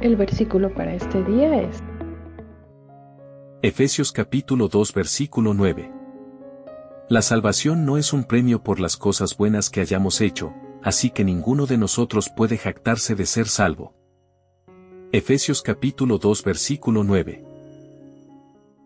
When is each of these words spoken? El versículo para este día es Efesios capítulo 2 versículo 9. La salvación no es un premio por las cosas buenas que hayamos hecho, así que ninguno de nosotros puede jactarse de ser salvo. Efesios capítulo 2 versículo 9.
El 0.00 0.14
versículo 0.14 0.72
para 0.72 0.94
este 0.94 1.24
día 1.24 1.60
es 1.60 1.82
Efesios 3.62 4.12
capítulo 4.12 4.68
2 4.68 4.94
versículo 4.94 5.54
9. 5.54 5.90
La 7.08 7.20
salvación 7.20 7.84
no 7.84 7.98
es 7.98 8.12
un 8.12 8.22
premio 8.22 8.62
por 8.62 8.78
las 8.78 8.96
cosas 8.96 9.36
buenas 9.36 9.70
que 9.70 9.80
hayamos 9.80 10.20
hecho, 10.20 10.54
así 10.84 11.10
que 11.10 11.24
ninguno 11.24 11.66
de 11.66 11.78
nosotros 11.78 12.28
puede 12.28 12.58
jactarse 12.58 13.16
de 13.16 13.26
ser 13.26 13.48
salvo. 13.48 13.92
Efesios 15.10 15.62
capítulo 15.62 16.18
2 16.18 16.44
versículo 16.44 17.02
9. 17.02 17.47